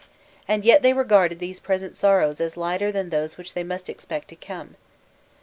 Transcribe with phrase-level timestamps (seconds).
[0.47, 4.29] And yet they regarded these present sorrows as lighter than those which they must expect
[4.29, 4.75] to come.